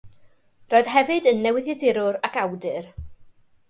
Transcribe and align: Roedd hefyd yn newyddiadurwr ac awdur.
Roedd 0.73 0.89
hefyd 0.93 1.29
yn 1.33 1.43
newyddiadurwr 1.49 2.21
ac 2.31 2.43
awdur. 2.47 2.93